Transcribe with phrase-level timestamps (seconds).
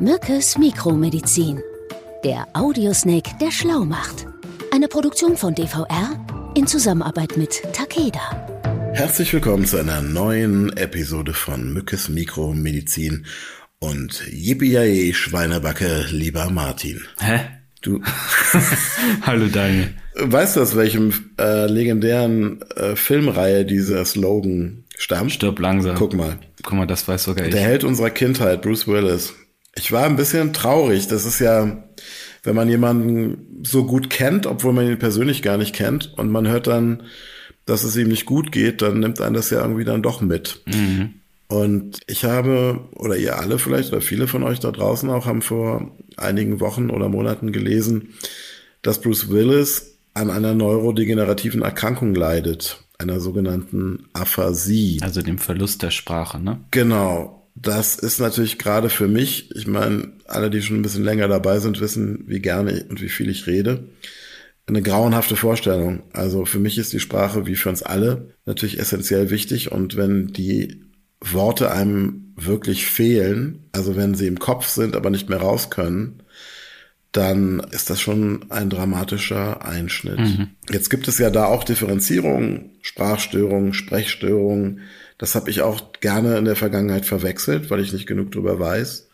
[0.00, 1.62] Mückes Mikromedizin.
[2.22, 4.26] Der Audiosnake, der schlau macht.
[4.70, 8.20] Eine Produktion von DVR in Zusammenarbeit mit Takeda.
[8.92, 13.24] Herzlich willkommen zu einer neuen Episode von Mückes Mikromedizin.
[13.78, 17.02] Und yippie Schweinebacke, lieber Martin.
[17.18, 17.40] Hä?
[17.80, 18.02] Du.
[19.22, 19.94] Hallo Daniel.
[20.14, 25.32] Weißt du, aus welchem äh, legendären äh, Filmreihe dieser Slogan stammt?
[25.32, 25.96] Stirb langsam.
[25.96, 26.38] Guck mal.
[26.62, 27.52] Guck mal, das weiß sogar ich.
[27.52, 29.34] Der Held unserer Kindheit, Bruce Willis.
[29.78, 31.06] Ich war ein bisschen traurig.
[31.06, 31.84] Das ist ja,
[32.42, 36.48] wenn man jemanden so gut kennt, obwohl man ihn persönlich gar nicht kennt, und man
[36.48, 37.02] hört dann,
[37.66, 40.62] dass es ihm nicht gut geht, dann nimmt einen das ja irgendwie dann doch mit.
[40.66, 41.14] Mhm.
[41.48, 45.42] Und ich habe, oder ihr alle vielleicht, oder viele von euch da draußen auch, haben
[45.42, 48.14] vor einigen Wochen oder Monaten gelesen,
[48.82, 54.98] dass Bruce Willis an einer neurodegenerativen Erkrankung leidet, einer sogenannten Aphasie.
[55.02, 56.60] Also dem Verlust der Sprache, ne?
[56.70, 57.35] Genau.
[57.58, 61.58] Das ist natürlich gerade für mich, ich meine, alle, die schon ein bisschen länger dabei
[61.58, 63.88] sind, wissen, wie gerne und wie viel ich rede.
[64.66, 66.02] Eine grauenhafte Vorstellung.
[66.12, 69.72] Also für mich ist die Sprache, wie für uns alle, natürlich essentiell wichtig.
[69.72, 70.82] Und wenn die
[71.20, 76.22] Worte einem wirklich fehlen, also wenn sie im Kopf sind, aber nicht mehr raus können,
[77.16, 80.18] dann ist das schon ein dramatischer Einschnitt.
[80.18, 80.48] Mhm.
[80.70, 84.80] Jetzt gibt es ja da auch Differenzierungen, Sprachstörungen, Sprechstörungen.
[85.18, 89.08] Das habe ich auch gerne in der Vergangenheit verwechselt, weil ich nicht genug drüber weiß.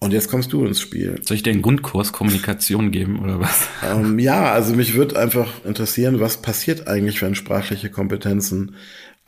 [0.00, 1.20] Und jetzt kommst du ins Spiel.
[1.22, 3.66] Soll ich dir einen Grundkurs Kommunikation geben oder was?
[3.84, 8.76] Ähm, ja, also mich würde einfach interessieren, was passiert eigentlich, wenn sprachliche Kompetenzen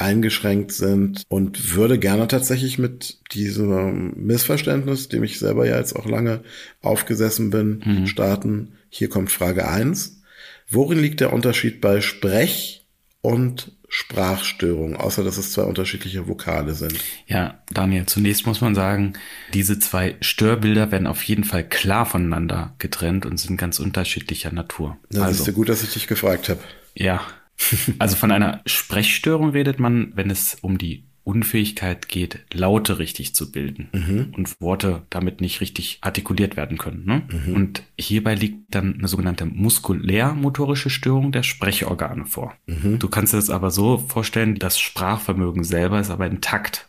[0.01, 6.07] eingeschränkt sind und würde gerne tatsächlich mit diesem Missverständnis, dem ich selber ja jetzt auch
[6.07, 6.43] lange
[6.83, 8.07] aufgesessen bin, Mhm.
[8.07, 8.73] starten.
[8.89, 10.23] Hier kommt Frage eins:
[10.69, 12.87] Worin liegt der Unterschied bei Sprech-
[13.23, 16.95] und Sprachstörung, außer dass es zwei unterschiedliche Vokale sind?
[17.27, 19.15] Ja, Daniel, zunächst muss man sagen,
[19.53, 24.97] diese zwei Störbilder werden auf jeden Fall klar voneinander getrennt und sind ganz unterschiedlicher Natur.
[25.11, 26.61] Das also, ist ja gut, dass ich dich gefragt habe.
[26.95, 27.21] ja.
[27.99, 33.53] Also von einer Sprechstörung redet man, wenn es um die Unfähigkeit geht, Laute richtig zu
[33.53, 33.89] bilden
[34.37, 37.05] und Worte damit nicht richtig artikuliert werden können.
[37.05, 37.23] Ne?
[37.55, 42.55] Und hierbei liegt dann eine sogenannte muskulär-motorische Störung der Sprechorgane vor.
[42.99, 46.89] Du kannst dir das aber so vorstellen, das Sprachvermögen selber ist aber intakt.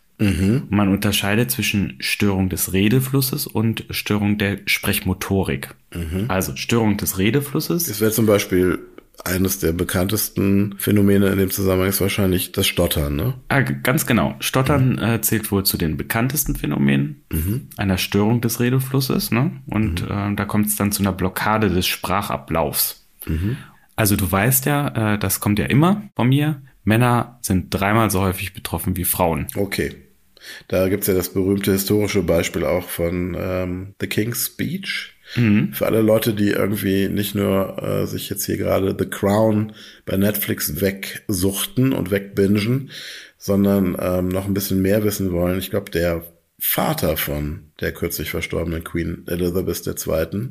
[0.70, 5.74] Man unterscheidet zwischen Störung des Redeflusses und Störung der Sprechmotorik.
[6.28, 8.78] Also Störung des Redeflusses Das wäre zum Beispiel
[9.24, 13.34] eines der bekanntesten Phänomene in dem Zusammenhang ist wahrscheinlich das Stottern, ne?
[13.48, 14.34] Ah, ganz genau.
[14.40, 17.22] Stottern äh, zählt wohl zu den bekanntesten Phänomenen
[17.76, 19.30] einer Störung des Redeflusses.
[19.30, 19.52] Ne?
[19.66, 23.06] Und äh, da kommt es dann zu einer Blockade des Sprachablaufs.
[23.96, 28.20] Also du weißt ja, äh, das kommt ja immer von mir, Männer sind dreimal so
[28.20, 29.46] häufig betroffen wie Frauen.
[29.54, 29.94] Okay.
[30.66, 35.14] Da gibt's ja das berühmte historische Beispiel auch von ähm, The King's Speech.
[35.72, 39.72] Für alle Leute, die irgendwie nicht nur äh, sich jetzt hier gerade The Crown
[40.04, 42.90] bei Netflix wegsuchten und wegbingen,
[43.38, 45.58] sondern ähm, noch ein bisschen mehr wissen wollen.
[45.58, 46.22] Ich glaube, der
[46.64, 50.50] Vater von der kürzlich verstorbenen Queen Elizabeth II.,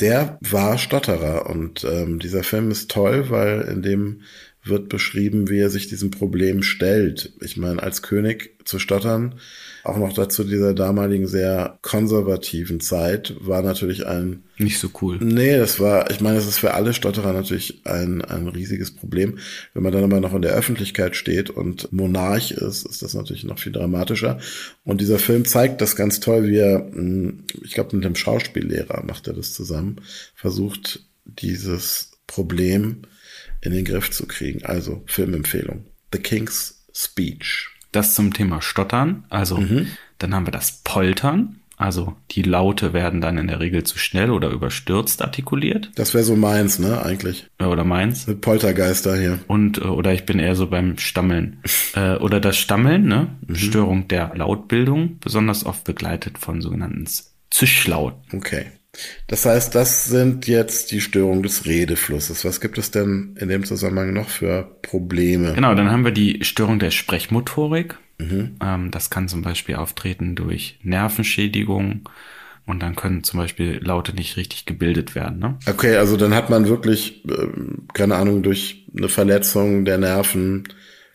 [0.00, 4.22] der war Stotterer und ähm, dieser Film ist toll, weil in dem
[4.64, 7.32] wird beschrieben, wie er sich diesem Problem stellt.
[7.40, 9.36] Ich meine, als König zu stottern,
[9.84, 15.18] auch noch dazu dieser damaligen sehr konservativen Zeit, war natürlich ein Nicht so cool.
[15.20, 19.38] Nee, das war, ich meine, es ist für alle Stotterer natürlich ein, ein riesiges Problem.
[19.72, 23.44] Wenn man dann aber noch in der Öffentlichkeit steht und Monarch ist, ist das natürlich
[23.44, 24.38] noch viel dramatischer.
[24.84, 29.04] Und dieser Film zeigt das ganz toll, wie er, mh, ich glaube, mit einem Schauspiellehrer
[29.06, 30.00] macht er das zusammen,
[30.34, 33.02] versucht, dieses Problem
[33.60, 34.64] in den Griff zu kriegen.
[34.64, 35.84] Also, Filmempfehlung.
[36.12, 37.68] The King's Speech.
[37.92, 39.24] Das zum Thema Stottern.
[39.28, 39.62] Also
[40.18, 41.60] dann haben wir das Poltern.
[41.76, 45.92] Also die Laute werden dann in der Regel zu schnell oder überstürzt artikuliert.
[45.94, 47.46] Das wäre so meins, ne, eigentlich.
[47.60, 48.26] Oder meins.
[48.26, 49.38] Mit Poltergeister hier.
[49.46, 51.62] Und äh, oder ich bin eher so beim Stammeln.
[51.94, 53.28] äh, oder das Stammeln, ne?
[53.52, 57.06] Störung der Lautbildung, besonders oft begleitet von sogenannten
[57.50, 58.36] Zischlauten.
[58.36, 58.66] Okay.
[59.26, 62.44] Das heißt, das sind jetzt die Störungen des Redeflusses.
[62.44, 65.54] Was gibt es denn in dem Zusammenhang noch für Probleme?
[65.54, 67.96] Genau, dann haben wir die Störung der Sprechmotorik.
[68.20, 72.08] Ähm, das kann zum Beispiel auftreten durch Nervenschädigung
[72.66, 75.38] und dann können zum Beispiel Laute nicht richtig gebildet werden.
[75.38, 75.58] Ne?
[75.66, 80.64] Okay, also dann hat man wirklich, ähm, keine Ahnung, durch eine Verletzung der Nerven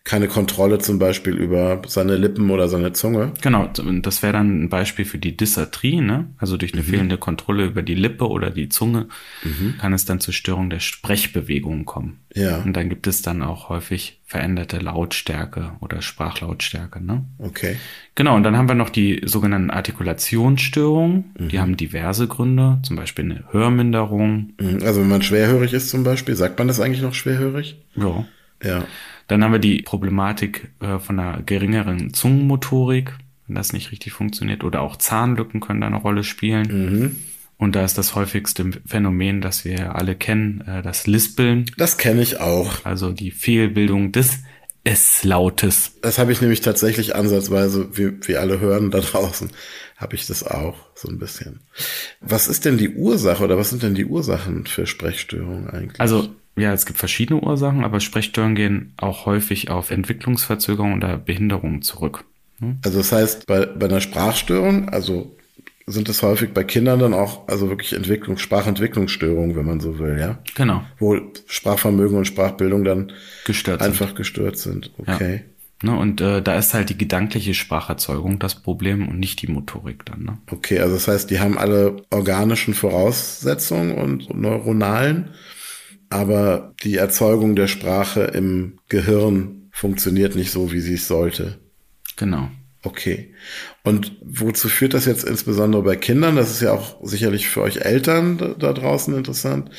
[0.05, 3.31] keine Kontrolle zum Beispiel über seine Lippen oder seine Zunge.
[3.41, 3.69] Genau,
[4.01, 6.27] das wäre dann ein Beispiel für die Dysarthrie, ne?
[6.37, 6.87] Also durch eine mhm.
[6.87, 9.07] fehlende Kontrolle über die Lippe oder die Zunge
[9.43, 9.75] mhm.
[9.79, 12.19] kann es dann zur Störung der Sprechbewegungen kommen.
[12.35, 12.57] Ja.
[12.57, 17.23] Und dann gibt es dann auch häufig veränderte Lautstärke oder Sprachlautstärke, ne?
[17.37, 17.77] Okay.
[18.15, 21.31] Genau, und dann haben wir noch die sogenannten Artikulationsstörungen.
[21.39, 21.47] Mhm.
[21.47, 24.51] Die haben diverse Gründe, zum Beispiel eine Hörminderung.
[24.59, 24.79] Mhm.
[24.83, 27.77] Also wenn man schwerhörig ist zum Beispiel, sagt man das eigentlich noch schwerhörig?
[27.95, 28.25] Ja.
[28.61, 28.85] Ja.
[29.27, 33.13] Dann haben wir die Problematik äh, von einer geringeren Zungenmotorik,
[33.47, 34.63] wenn das nicht richtig funktioniert.
[34.63, 36.67] Oder auch Zahnlücken können da eine Rolle spielen.
[36.67, 37.15] Mhm.
[37.57, 41.65] Und da ist das häufigste Phänomen, das wir alle kennen, äh, das Lispeln.
[41.77, 42.83] Das kenne ich auch.
[42.83, 44.39] Also die Fehlbildung des
[44.83, 45.93] S-Lautes.
[46.01, 49.49] Das habe ich nämlich tatsächlich ansatzweise, wie wir alle hören da draußen,
[49.95, 51.61] habe ich das auch so ein bisschen.
[52.19, 56.01] Was ist denn die Ursache oder was sind denn die Ursachen für Sprechstörungen eigentlich?
[56.01, 61.81] Also ja, es gibt verschiedene Ursachen, aber Sprechstörungen gehen auch häufig auf Entwicklungsverzögerung oder Behinderung
[61.81, 62.25] zurück.
[62.59, 62.77] Hm?
[62.83, 65.35] Also das heißt, bei, bei einer Sprachstörung, also
[65.85, 70.17] sind es häufig bei Kindern dann auch, also wirklich Entwicklung, Sprachentwicklungsstörungen, wenn man so will,
[70.17, 70.39] ja?
[70.55, 70.83] Genau.
[70.97, 73.11] Wo Sprachvermögen und Sprachbildung dann
[73.45, 74.15] gestört einfach sind.
[74.15, 74.91] gestört sind.
[74.97, 75.33] Okay.
[75.35, 75.89] Ja.
[75.89, 80.05] Ne, und äh, da ist halt die gedankliche Spracherzeugung das Problem und nicht die Motorik
[80.05, 80.23] dann.
[80.23, 80.37] Ne?
[80.49, 85.31] Okay, also das heißt, die haben alle organischen Voraussetzungen und neuronalen
[86.13, 91.57] aber die Erzeugung der Sprache im Gehirn funktioniert nicht so, wie sie es sollte.
[92.15, 92.49] Genau.
[92.83, 93.33] Okay.
[93.83, 96.35] Und wozu führt das jetzt insbesondere bei Kindern?
[96.35, 99.71] Das ist ja auch sicherlich für euch Eltern da, da draußen interessant.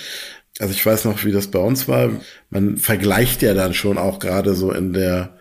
[0.58, 2.10] Also ich weiß noch, wie das bei uns war.
[2.50, 5.38] Man vergleicht ja dann schon auch gerade so in der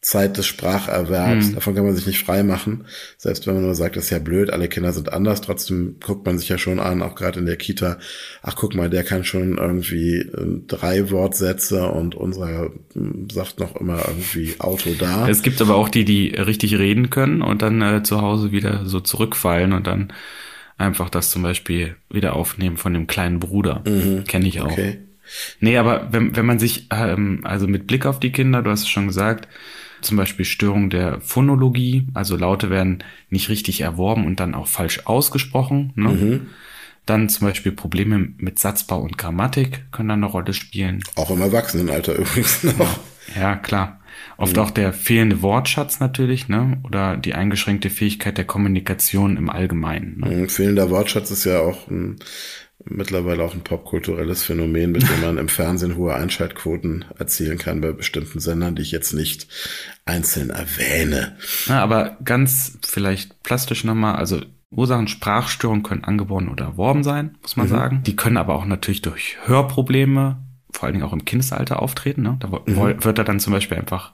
[0.00, 1.48] Zeit des Spracherwerbs.
[1.48, 1.54] Mhm.
[1.56, 2.84] Davon kann man sich nicht frei machen.
[3.18, 5.40] Selbst wenn man nur sagt, das ist ja blöd, alle Kinder sind anders.
[5.40, 7.98] Trotzdem guckt man sich ja schon an, auch gerade in der Kita.
[8.42, 13.74] Ach, guck mal, der kann schon irgendwie äh, drei Wortsätze und unserer hm, sagt noch
[13.76, 15.28] immer irgendwie Auto da.
[15.28, 18.86] Es gibt aber auch die, die richtig reden können und dann äh, zu Hause wieder
[18.86, 20.12] so zurückfallen und dann
[20.78, 23.82] einfach das zum Beispiel wieder aufnehmen von dem kleinen Bruder.
[23.86, 24.24] Mhm.
[24.24, 24.70] Kenne ich auch.
[24.70, 24.98] Okay.
[25.58, 28.82] Nee, aber wenn, wenn man sich, ähm, also mit Blick auf die Kinder, du hast
[28.82, 29.48] es schon gesagt,
[30.00, 35.06] zum Beispiel Störung der Phonologie, also Laute werden nicht richtig erworben und dann auch falsch
[35.06, 35.92] ausgesprochen.
[35.94, 36.08] Ne?
[36.08, 36.46] Mhm.
[37.06, 41.02] Dann zum Beispiel Probleme mit Satzbau und Grammatik können dann eine Rolle spielen.
[41.14, 42.98] Auch im Erwachsenenalter übrigens noch.
[43.34, 44.00] Ja, ja klar.
[44.38, 44.62] Oft mhm.
[44.62, 46.78] auch der fehlende Wortschatz natürlich, ne?
[46.84, 50.18] Oder die eingeschränkte Fähigkeit der Kommunikation im Allgemeinen.
[50.18, 50.30] Ne?
[50.30, 52.16] Mhm, fehlender Wortschatz ist ja auch ein
[52.84, 57.92] mittlerweile auch ein popkulturelles Phänomen, mit dem man im Fernsehen hohe Einschaltquoten erzielen kann bei
[57.92, 59.48] bestimmten Sendern, die ich jetzt nicht
[60.04, 61.36] einzeln erwähne.
[61.66, 64.40] Ja, aber ganz vielleicht plastisch nochmal, also
[64.70, 67.70] Ursachen Sprachstörungen können angeboren oder erworben sein, muss man mhm.
[67.70, 68.02] sagen.
[68.04, 70.38] Die können aber auch natürlich durch Hörprobleme,
[70.70, 72.22] vor allen Dingen auch im Kindesalter auftreten.
[72.22, 72.36] Ne?
[72.40, 73.02] Da mhm.
[73.04, 74.12] wird er dann zum Beispiel einfach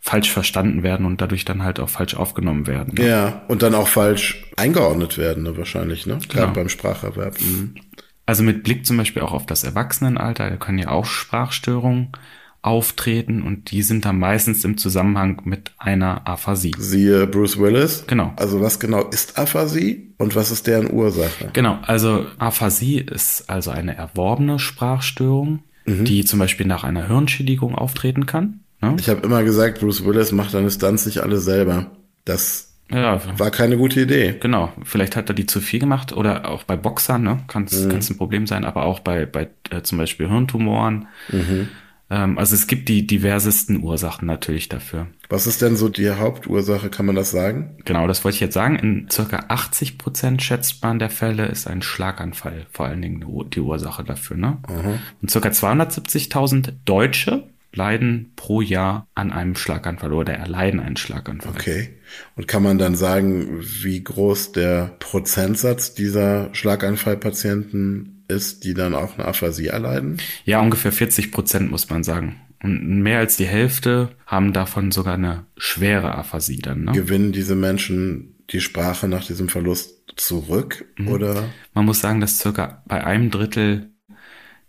[0.00, 2.94] falsch verstanden werden und dadurch dann halt auch falsch aufgenommen werden.
[2.94, 3.06] Ne?
[3.06, 6.18] Ja, und dann auch falsch eingeordnet werden, ne, wahrscheinlich, ne?
[6.28, 6.52] Gerade genau.
[6.54, 7.38] beim Spracherwerb.
[7.40, 7.74] Mhm.
[8.30, 12.10] Also mit Blick zum Beispiel auch auf das Erwachsenenalter, da können ja auch Sprachstörungen
[12.62, 16.70] auftreten und die sind dann meistens im Zusammenhang mit einer Aphasie.
[16.78, 18.04] Siehe Bruce Willis.
[18.06, 18.32] Genau.
[18.36, 21.50] Also was genau ist Aphasie und was ist deren Ursache?
[21.54, 26.04] Genau, also Aphasie ist also eine erworbene Sprachstörung, mhm.
[26.04, 28.60] die zum Beispiel nach einer Hirnschädigung auftreten kann.
[28.80, 28.94] Ne?
[29.00, 31.90] Ich habe immer gesagt, Bruce Willis macht seine Stunts nicht alle selber.
[32.24, 34.36] Das ja, war keine gute Idee.
[34.40, 37.84] Genau, vielleicht hat er die zu viel gemacht oder auch bei Boxern, ne, kann es
[37.84, 37.92] mhm.
[37.92, 41.08] ein Problem sein, aber auch bei, bei äh, zum Beispiel Hirntumoren.
[41.30, 41.68] Mhm.
[42.10, 45.06] Ähm, also es gibt die diversesten Ursachen natürlich dafür.
[45.28, 47.76] Was ist denn so die Hauptursache, kann man das sagen?
[47.84, 48.76] Genau, das wollte ich jetzt sagen.
[48.76, 53.60] In circa 80 Prozent schätzt man der Fälle ist ein Schlaganfall vor allen Dingen die
[53.60, 54.36] Ursache dafür.
[54.36, 54.58] Ne?
[54.68, 54.98] Mhm.
[55.22, 61.52] Und circa 270.000 Deutsche leiden pro Jahr an einem Schlaganfall oder erleiden einen Schlaganfall.
[61.52, 61.90] Okay.
[62.36, 69.18] Und kann man dann sagen, wie groß der Prozentsatz dieser Schlaganfallpatienten ist, die dann auch
[69.18, 70.18] eine Aphasie erleiden?
[70.44, 72.40] Ja, ungefähr 40 Prozent muss man sagen.
[72.62, 76.84] Und mehr als die Hälfte haben davon sogar eine schwere Aphasie dann.
[76.84, 76.92] Ne?
[76.92, 81.08] Gewinnen diese Menschen die Sprache nach diesem Verlust zurück mhm.
[81.08, 81.44] oder?
[81.72, 83.90] Man muss sagen, dass circa bei einem Drittel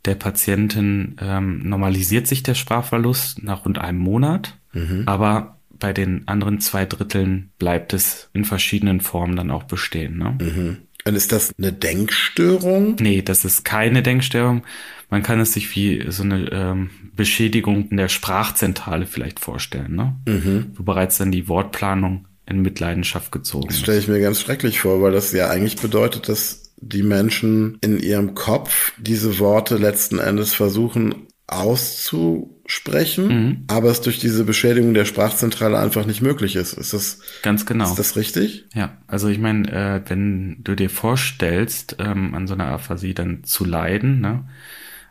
[0.05, 5.03] der Patienten ähm, normalisiert sich der Sprachverlust nach rund einem Monat, mhm.
[5.05, 10.17] aber bei den anderen zwei Dritteln bleibt es in verschiedenen Formen dann auch bestehen.
[10.17, 10.37] Ne?
[10.39, 10.77] Mhm.
[11.03, 12.95] Und ist das eine Denkstörung?
[12.99, 14.63] Nee, das ist keine Denkstörung.
[15.09, 20.15] Man kann es sich wie so eine ähm, Beschädigung in der Sprachzentrale vielleicht vorstellen, ne?
[20.27, 20.71] Mhm.
[20.75, 25.01] wo bereits dann die Wortplanung in Mitleidenschaft gezogen Das stelle ich mir ganz schrecklich vor,
[25.01, 30.53] weil das ja eigentlich bedeutet, dass die Menschen in ihrem Kopf diese Worte letzten Endes
[30.53, 33.63] versuchen auszusprechen, mhm.
[33.67, 36.73] aber es durch diese Beschädigung der Sprachzentrale einfach nicht möglich ist.
[36.73, 37.85] Ist das ganz genau?
[37.85, 38.65] Ist das richtig?
[38.73, 43.43] Ja, also ich meine, äh, wenn du dir vorstellst, ähm, an so einer Aphasie dann
[43.43, 44.45] zu leiden, ne?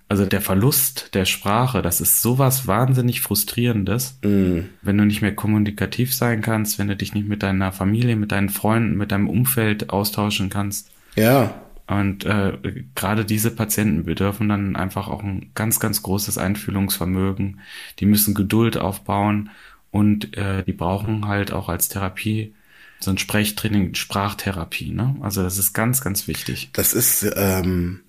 [0.08, 4.58] Also der Verlust der Sprache, das ist sowas wahnsinnig frustrierendes, mm.
[4.82, 8.32] wenn du nicht mehr kommunikativ sein kannst, wenn du dich nicht mit deiner Familie, mit
[8.32, 10.90] deinen Freunden, mit deinem Umfeld austauschen kannst.
[11.16, 11.60] Ja.
[11.86, 12.56] Und äh,
[12.94, 17.60] gerade diese Patienten bedürfen dann einfach auch ein ganz, ganz großes Einfühlungsvermögen.
[17.98, 19.50] Die müssen Geduld aufbauen
[19.90, 22.54] und äh, die brauchen halt auch als Therapie
[23.00, 24.92] so ein Sprechtraining, Sprachtherapie.
[24.92, 25.16] Ne?
[25.20, 26.70] Also das ist ganz, ganz wichtig.
[26.74, 28.00] Das ist ähm,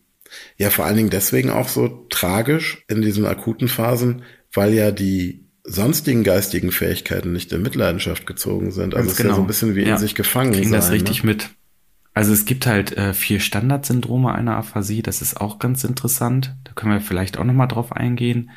[0.57, 5.45] ja vor allen Dingen deswegen auch so tragisch in diesen akuten Phasen, weil ja die
[5.63, 8.95] sonstigen geistigen Fähigkeiten nicht in Mitleidenschaft gezogen sind.
[8.95, 9.29] Also es genau.
[9.29, 9.93] ist ja so ein bisschen wie ja.
[9.93, 10.79] in sich gefangen Kriegen sein.
[10.79, 11.31] das richtig ne?
[11.31, 11.49] mit.
[12.13, 16.55] Also es gibt halt äh, vier Standardsyndrome einer Aphasie, das ist auch ganz interessant.
[16.65, 18.51] Da können wir vielleicht auch nochmal drauf eingehen.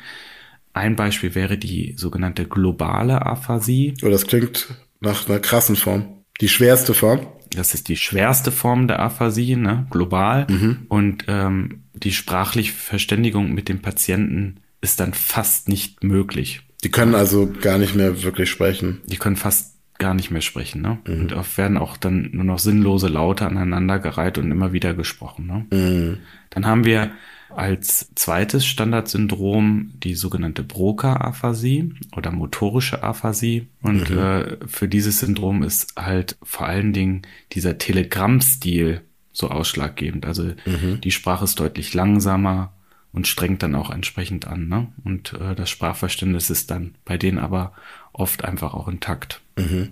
[0.73, 3.93] Ein Beispiel wäre die sogenannte globale Aphasie.
[4.03, 4.67] Oh, das klingt
[4.99, 6.23] nach einer krassen Form.
[6.41, 7.27] Die schwerste Form?
[7.51, 10.47] Das ist die schwerste Form der Aphasie, ne, global.
[10.49, 10.85] Mhm.
[10.89, 16.61] Und ähm, die sprachliche Verständigung mit dem Patienten ist dann fast nicht möglich.
[16.83, 19.01] Die können also gar nicht mehr wirklich sprechen.
[19.05, 20.81] Die können fast gar nicht mehr sprechen.
[20.81, 20.97] Ne?
[21.07, 21.21] Mhm.
[21.21, 25.47] Und oft werden auch dann nur noch sinnlose Laute aneinandergereiht und immer wieder gesprochen.
[25.47, 25.65] Ne?
[25.77, 26.17] Mhm.
[26.49, 27.11] Dann haben wir
[27.49, 33.67] als zweites Standardsyndrom die sogenannte Broca-Aphasie oder motorische Aphasie.
[33.81, 34.17] Und mhm.
[34.17, 37.21] äh, für dieses Syndrom ist halt vor allen Dingen
[37.53, 40.25] dieser Telegrammstil so ausschlaggebend.
[40.25, 40.99] Also mhm.
[41.01, 42.73] die Sprache ist deutlich langsamer
[43.13, 44.67] und strengt dann auch entsprechend an.
[44.67, 44.87] Ne?
[45.05, 47.71] Und äh, das Sprachverständnis ist dann bei denen aber
[48.11, 49.41] oft einfach auch intakt.
[49.57, 49.91] Mhm.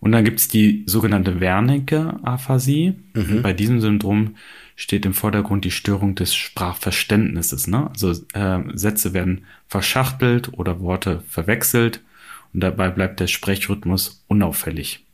[0.00, 2.94] Und dann gibt's die sogenannte Wernicke-Aphasie.
[3.14, 3.42] Mhm.
[3.42, 4.36] Bei diesem Syndrom
[4.76, 7.68] steht im Vordergrund die Störung des Sprachverständnisses.
[7.68, 7.88] Ne?
[7.88, 12.02] Also äh, Sätze werden verschachtelt oder Worte verwechselt
[12.52, 15.06] und dabei bleibt der Sprechrhythmus unauffällig.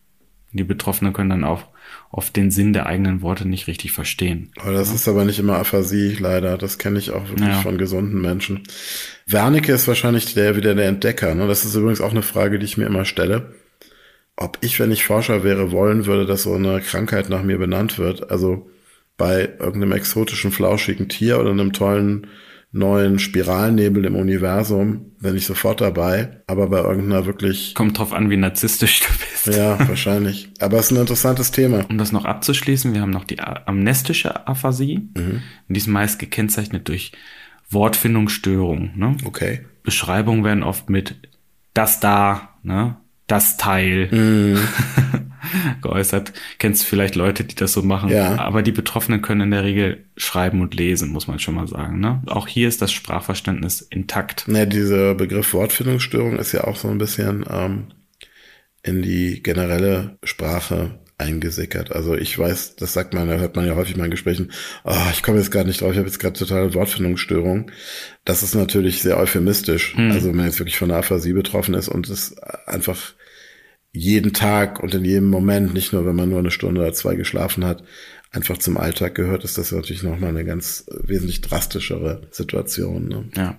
[0.52, 1.66] Die Betroffenen können dann auch
[2.11, 4.50] oft den Sinn der eigenen Worte nicht richtig verstehen.
[4.61, 4.97] Aber das ja.
[4.97, 6.59] ist aber nicht immer Aphasie, leider.
[6.59, 7.61] Das kenne ich auch wirklich ja.
[7.61, 8.64] von gesunden Menschen.
[9.26, 11.35] Wernicke ist wahrscheinlich der wieder der Entdecker.
[11.35, 11.47] Ne?
[11.47, 13.54] Das ist übrigens auch eine Frage, die ich mir immer stelle.
[14.40, 17.99] Ob ich, wenn ich Forscher wäre, wollen würde, dass so eine Krankheit nach mir benannt
[17.99, 18.30] wird.
[18.30, 18.70] Also
[19.18, 22.26] bei irgendeinem exotischen, flauschigen Tier oder einem tollen
[22.73, 26.40] neuen Spiralnebel im Universum, bin ich sofort dabei.
[26.47, 27.75] Aber bei irgendeiner wirklich.
[27.75, 29.59] Kommt drauf an, wie narzisstisch du bist.
[29.59, 30.49] Ja, wahrscheinlich.
[30.59, 31.85] Aber es ist ein interessantes Thema.
[31.90, 35.11] Um das noch abzuschließen, wir haben noch die amnestische Aphasie.
[35.14, 35.42] Mhm.
[35.68, 37.12] Die ist meist gekennzeichnet durch
[37.68, 38.92] Wortfindungsstörungen.
[38.97, 39.16] Ne?
[39.26, 39.66] Okay.
[39.82, 41.28] Beschreibungen werden oft mit
[41.75, 42.97] das da, ne?
[43.30, 44.08] Das Teil.
[44.10, 44.58] Mhm.
[45.82, 46.32] geäußert.
[46.58, 48.10] Kennst vielleicht Leute, die das so machen.
[48.10, 48.38] Ja.
[48.38, 52.00] Aber die Betroffenen können in der Regel schreiben und lesen, muss man schon mal sagen.
[52.00, 52.22] Ne?
[52.26, 54.46] Auch hier ist das Sprachverständnis intakt.
[54.49, 57.87] Ja, dieser Begriff Wortfindungsstörung ist ja auch so ein bisschen ähm,
[58.82, 61.93] in die generelle Sprache eingesickert.
[61.93, 64.50] Also ich weiß, das sagt man, da hört man ja häufig mal in Gesprächen,
[64.85, 67.71] oh, ich komme jetzt gerade nicht drauf, ich habe jetzt gerade totale Wortfindungsstörung.
[68.25, 69.95] Das ist natürlich sehr euphemistisch.
[69.95, 70.11] Hm.
[70.11, 72.37] Also wenn man jetzt wirklich von einer Aphasie betroffen ist und es
[72.67, 73.15] einfach
[73.93, 77.17] jeden Tag und in jedem Moment, nicht nur wenn man nur eine Stunde oder zwei
[77.17, 77.83] geschlafen hat,
[78.33, 83.09] einfach zum Alltag gehört, ist das natürlich nochmal eine ganz wesentlich drastischere Situation.
[83.09, 83.25] Ne?
[83.37, 83.59] Ja.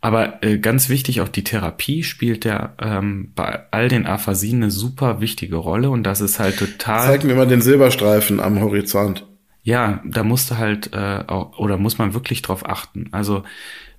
[0.00, 4.70] Aber äh, ganz wichtig, auch die Therapie spielt ja ähm, bei all den Aphasien eine
[4.70, 7.06] super wichtige Rolle und das ist halt total.
[7.06, 9.26] Zeig mir mal den Silberstreifen am Horizont.
[9.62, 13.08] Ja, da musst du halt äh, auch, oder muss man wirklich drauf achten.
[13.12, 13.42] Also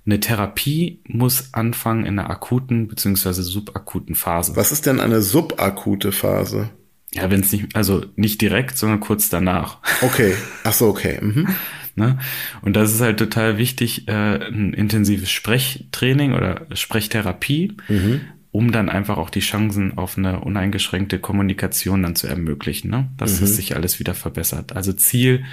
[0.04, 4.56] eine Therapie muss anfangen in einer akuten beziehungsweise subakuten Phase.
[4.56, 6.70] Was ist denn eine subakute Phase?
[7.12, 9.78] Ja, wenn es nicht, also nicht direkt, sondern kurz danach.
[10.00, 11.18] Okay, ach so, okay.
[11.20, 11.48] Mhm.
[11.94, 12.18] Ne?
[12.62, 18.20] Und das ist halt total wichtig, äh, ein intensives Sprechtraining oder Sprechtherapie, mhm.
[18.50, 23.08] um dann einfach auch die Chancen auf eine uneingeschränkte Kommunikation dann zu ermöglichen, ne?
[23.16, 23.46] dass mhm.
[23.46, 24.74] es sich alles wieder verbessert.
[24.74, 25.44] Also Ziel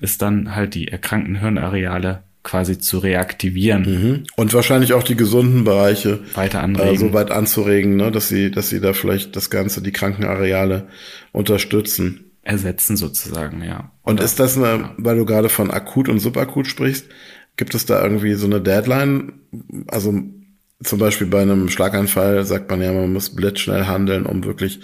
[0.00, 3.82] ist dann halt die erkrankten Hirnareale quasi zu reaktivieren.
[3.82, 4.22] Mhm.
[4.36, 6.94] Und wahrscheinlich auch die gesunden Bereiche weiter anregen.
[6.94, 10.88] Äh, so weit anzuregen, ne, dass sie, dass sie da vielleicht das Ganze, die Krankenareale
[11.30, 12.31] unterstützen.
[12.42, 13.92] Ersetzen sozusagen, ja.
[14.02, 14.94] Und Oder, ist das eine, ja.
[14.98, 17.06] weil du gerade von akut und subakut sprichst,
[17.56, 19.40] gibt es da irgendwie so eine Deadline?
[19.86, 20.12] Also
[20.82, 24.80] zum Beispiel bei einem Schlaganfall sagt man ja, man muss blitzschnell handeln, um wirklich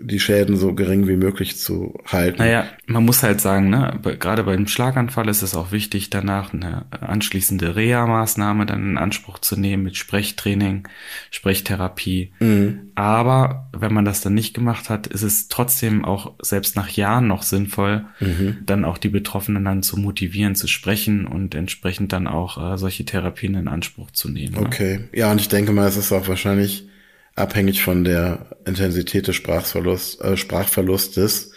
[0.00, 2.38] die Schäden so gering wie möglich zu halten.
[2.38, 6.86] Naja, man muss halt sagen, ne, gerade beim Schlaganfall ist es auch wichtig, danach eine
[6.90, 10.88] anschließende Reha-Maßnahme dann in Anspruch zu nehmen mit Sprechtraining,
[11.30, 12.32] Sprechtherapie.
[12.38, 12.90] Mhm.
[12.94, 17.26] Aber wenn man das dann nicht gemacht hat, ist es trotzdem auch selbst nach Jahren
[17.26, 18.58] noch sinnvoll, mhm.
[18.66, 23.04] dann auch die Betroffenen dann zu motivieren, zu sprechen und entsprechend dann auch äh, solche
[23.04, 24.54] Therapien in Anspruch zu nehmen.
[24.54, 24.60] Ne?
[24.60, 26.86] Okay, ja, und ich denke mal, es ist auch wahrscheinlich
[27.34, 31.52] abhängig von der Intensität des Sprachverlust, äh, Sprachverlustes,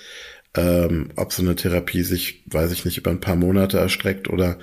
[0.55, 4.57] ähm, ob so eine Therapie sich, weiß ich nicht, über ein paar Monate erstreckt oder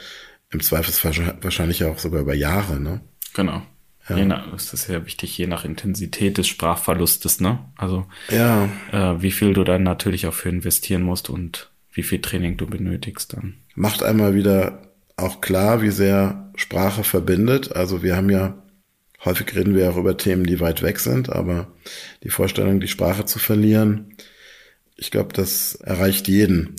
[0.50, 3.03] im Zweifelsfall wahrscheinlich auch sogar über Jahre, ne?
[3.35, 3.61] Genau.
[4.09, 4.17] Ja.
[4.17, 7.59] Je nach, ist das ja wichtig, je nach Intensität des Sprachverlustes, ne?
[7.77, 8.71] Also ja.
[8.91, 12.67] äh, wie viel du dann natürlich auch für investieren musst und wie viel Training du
[12.67, 13.57] benötigst dann.
[13.75, 14.81] Macht einmal wieder
[15.19, 17.77] auch klar, wie sehr Sprache verbindet.
[17.77, 18.55] Also wir haben ja
[19.25, 21.69] Häufig reden wir auch über Themen, die weit weg sind, aber
[22.23, 24.17] die Vorstellung, die Sprache zu verlieren,
[24.97, 26.77] ich glaube, das erreicht jeden.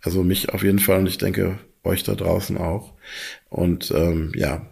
[0.00, 2.92] Also mich auf jeden Fall und ich denke euch da draußen auch.
[3.48, 4.66] Und ähm, ja,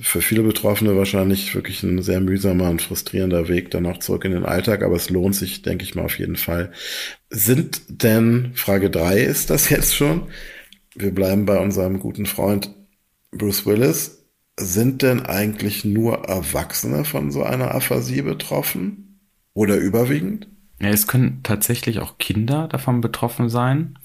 [0.00, 4.32] für viele Betroffene wahrscheinlich wirklich ein sehr mühsamer und frustrierender Weg dann auch zurück in
[4.32, 6.72] den Alltag, aber es lohnt sich, denke ich mal, auf jeden Fall.
[7.30, 10.28] Sind denn, Frage drei ist das jetzt schon,
[10.94, 12.74] wir bleiben bei unserem guten Freund
[13.30, 14.17] Bruce Willis,
[14.58, 19.20] sind denn eigentlich nur Erwachsene von so einer Aphasie betroffen?
[19.54, 20.48] Oder überwiegend?
[20.80, 23.98] Ja, es können tatsächlich auch Kinder davon betroffen sein.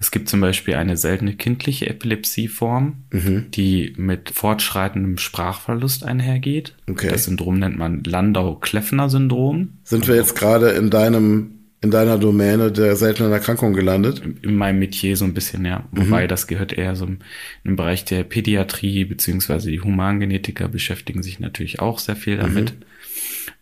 [0.00, 3.50] Es gibt zum Beispiel eine seltene kindliche Epilepsieform, mhm.
[3.52, 6.74] die mit fortschreitendem Sprachverlust einhergeht.
[6.88, 7.08] Okay.
[7.08, 9.78] Das Syndrom nennt man Landau-Kleffner-Syndrom.
[9.84, 11.53] Sind wir jetzt gerade in deinem
[11.84, 14.22] in deiner Domäne der seltenen Erkrankung gelandet?
[14.42, 15.84] In meinem Metier so ein bisschen, ja.
[15.92, 16.06] Mhm.
[16.06, 17.06] Wobei das gehört eher so
[17.62, 22.72] im, Bereich der Pädiatrie, beziehungsweise die Humangenetiker beschäftigen sich natürlich auch sehr viel damit.
[22.72, 22.84] Mhm.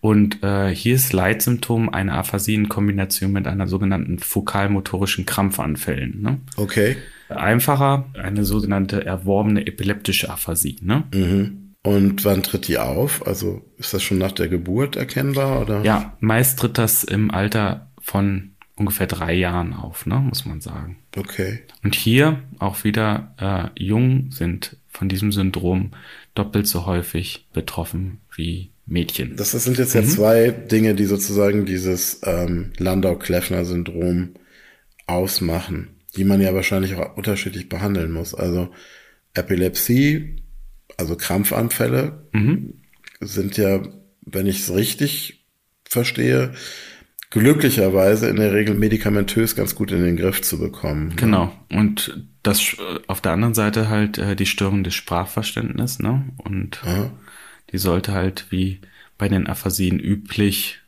[0.00, 6.22] Und äh, hier ist Leitsymptom eine Aphasie in Kombination mit einer sogenannten fokalmotorischen Krampfanfällen.
[6.22, 6.38] Ne?
[6.56, 6.96] Okay.
[7.28, 10.76] Einfacher, eine sogenannte erworbene epileptische Aphasie.
[10.80, 11.04] Ne?
[11.12, 11.74] Mhm.
[11.82, 13.26] Und wann tritt die auf?
[13.26, 15.82] Also ist das schon nach der Geburt erkennbar oder?
[15.82, 20.98] Ja, meist tritt das im Alter von ungefähr drei Jahren auf, ne, muss man sagen.
[21.16, 21.60] Okay.
[21.82, 25.92] Und hier auch wieder äh, Jungen sind von diesem Syndrom
[26.34, 29.36] doppelt so häufig betroffen wie Mädchen.
[29.36, 30.02] Das, das sind jetzt mhm.
[30.02, 34.34] ja zwei Dinge, die sozusagen dieses ähm, Landau-Kleffner-Syndrom
[35.06, 38.34] ausmachen, die man ja wahrscheinlich auch unterschiedlich behandeln muss.
[38.34, 38.70] Also
[39.34, 40.42] Epilepsie,
[40.96, 42.74] also Krampfanfälle, mhm.
[43.20, 43.82] sind ja,
[44.22, 45.46] wenn ich es richtig
[45.84, 46.52] verstehe,
[47.32, 51.08] glücklicherweise in der Regel medikamentös ganz gut in den Griff zu bekommen.
[51.08, 51.14] Ne?
[51.16, 51.52] Genau.
[51.70, 56.24] Und das auf der anderen Seite halt äh, die Störung des Sprachverständnisses, ne?
[56.36, 57.10] Und Aha.
[57.70, 58.80] die sollte halt wie
[59.16, 60.80] bei den Aphasien üblich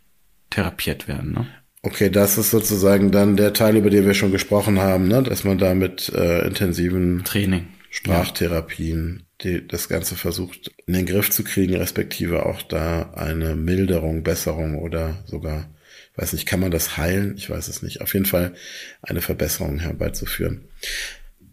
[0.51, 1.47] therapiert werden, ne?
[1.83, 5.23] Okay, das ist sozusagen dann der Teil, über den wir schon gesprochen haben, ne?
[5.23, 11.31] dass man da mit äh, intensiven Training, Sprachtherapien die, das Ganze versucht in den Griff
[11.31, 15.69] zu kriegen, respektive auch da eine Milderung, Besserung oder sogar
[16.17, 17.35] weiß nicht, kann man das heilen?
[17.37, 18.01] Ich weiß es nicht.
[18.01, 18.55] Auf jeden Fall
[19.03, 20.69] eine Verbesserung herbeizuführen.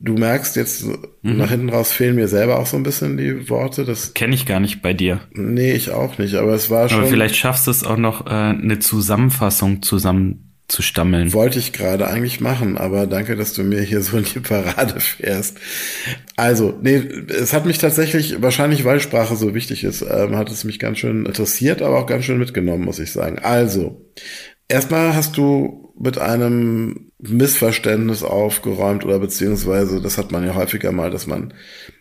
[0.03, 1.37] Du merkst jetzt, mhm.
[1.37, 3.85] nach hinten raus fehlen mir selber auch so ein bisschen die Worte.
[3.85, 5.21] Das kenne ich gar nicht bei dir.
[5.31, 7.01] Nee, ich auch nicht, aber es war schon.
[7.01, 11.33] Aber vielleicht schaffst du es auch noch, äh, eine Zusammenfassung zusammen zu stammeln.
[11.33, 14.99] Wollte ich gerade eigentlich machen, aber danke, dass du mir hier so in die Parade
[14.99, 15.57] fährst.
[16.35, 16.95] Also, nee,
[17.27, 20.97] es hat mich tatsächlich, wahrscheinlich weil Sprache so wichtig ist, ähm, hat es mich ganz
[20.97, 23.37] schön interessiert, aber auch ganz schön mitgenommen, muss ich sagen.
[23.39, 24.01] Also,
[24.71, 31.11] Erstmal hast du mit einem Missverständnis aufgeräumt oder beziehungsweise, das hat man ja häufiger mal,
[31.11, 31.53] dass man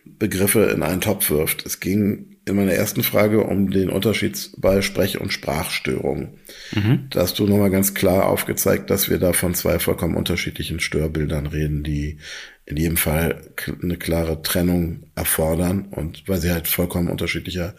[0.04, 1.66] Begriffe in einen Topf wirft.
[1.66, 6.38] Es ging in meiner ersten Frage um den Unterschied bei Sprech- und Sprachstörungen.
[6.72, 7.08] Mhm.
[7.10, 11.48] Da hast du nochmal ganz klar aufgezeigt, dass wir da von zwei vollkommen unterschiedlichen Störbildern
[11.48, 12.18] reden, die
[12.66, 13.52] in jedem Fall
[13.82, 17.74] eine klare Trennung erfordern und weil sie halt vollkommen unterschiedlicher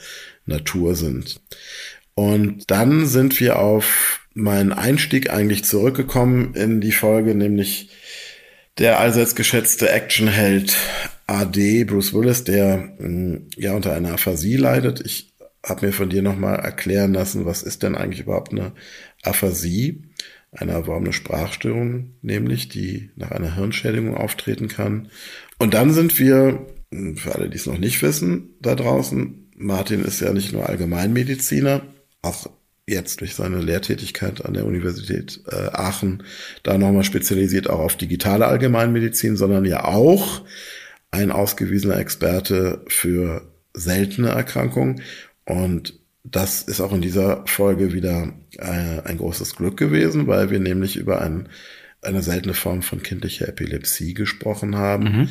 [0.46, 1.40] Natur sind.
[2.16, 7.90] Und dann sind wir auf meinen Einstieg eigentlich zurückgekommen in die Folge, nämlich
[8.78, 10.76] der allseits geschätzte Actionheld
[11.28, 15.02] AD Bruce Willis, der mm, ja unter einer Aphasie leidet.
[15.06, 15.34] Ich
[15.66, 18.74] habe mir von dir nochmal erklären lassen, was ist denn eigentlich überhaupt eine
[19.24, 20.04] Aphasie?
[20.54, 25.08] Eine erworbene Sprachstörung, nämlich, die nach einer Hirnschädigung auftreten kann.
[25.60, 30.04] Und dann sind wir, mm, für alle, die es noch nicht wissen, da draußen, Martin
[30.04, 31.82] ist ja nicht nur Allgemeinmediziner,
[32.22, 32.50] auch
[32.88, 36.24] jetzt durch seine Lehrtätigkeit an der Universität äh, Aachen
[36.64, 40.42] da nochmal spezialisiert auch auf digitale Allgemeinmedizin, sondern ja auch
[41.12, 45.02] ein ausgewiesener Experte für seltene Erkrankungen.
[45.46, 50.60] Und das ist auch in dieser Folge wieder äh, ein großes Glück gewesen, weil wir
[50.60, 51.50] nämlich über ein,
[52.02, 55.04] eine seltene Form von kindlicher Epilepsie gesprochen haben.
[55.04, 55.30] Mhm.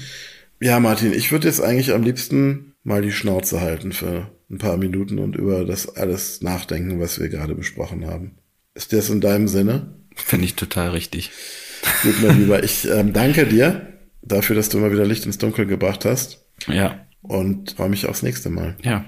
[0.61, 4.77] Ja, Martin, ich würde jetzt eigentlich am liebsten mal die Schnauze halten für ein paar
[4.77, 8.39] Minuten und über das alles nachdenken, was wir gerade besprochen haben.
[8.75, 9.95] Ist das in deinem Sinne?
[10.15, 11.31] Finde ich total richtig.
[12.03, 15.67] Gut, mein Lieber, ich ähm, danke dir dafür, dass du mal wieder Licht ins Dunkel
[15.67, 16.45] gebracht hast.
[16.67, 17.07] Ja.
[17.23, 18.77] Und freue mich aufs nächste Mal.
[18.83, 19.05] Ja.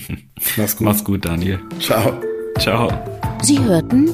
[0.56, 0.84] Mach's gut.
[0.84, 1.60] Mach's gut, Daniel.
[1.80, 2.20] Ciao.
[2.58, 2.90] Ciao.
[3.42, 4.10] Sie hörten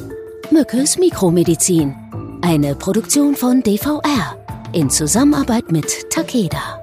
[0.50, 1.94] Mückes Mikromedizin,
[2.42, 4.36] eine Produktion von DVR
[4.72, 6.79] in Zusammenarbeit mit Takeda.